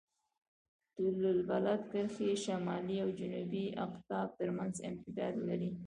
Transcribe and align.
طول 0.95 1.21
البلد 1.35 1.81
کرښې 1.91 2.29
شمالي 2.45 2.97
او 3.03 3.09
جنوبي 3.19 3.65
اقطاب 3.85 4.27
ترمنځ 4.39 4.75
امتداد 4.89 5.33
لري. 5.47 5.71